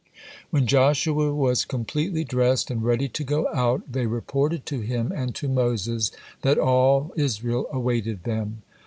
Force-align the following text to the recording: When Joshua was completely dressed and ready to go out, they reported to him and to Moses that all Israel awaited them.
When 0.49 0.65
Joshua 0.65 1.31
was 1.31 1.63
completely 1.63 2.23
dressed 2.23 2.71
and 2.71 2.83
ready 2.83 3.07
to 3.09 3.23
go 3.23 3.47
out, 3.49 3.83
they 3.91 4.07
reported 4.07 4.65
to 4.65 4.79
him 4.79 5.11
and 5.11 5.35
to 5.35 5.47
Moses 5.47 6.09
that 6.41 6.57
all 6.57 7.13
Israel 7.15 7.67
awaited 7.71 8.23
them. 8.23 8.63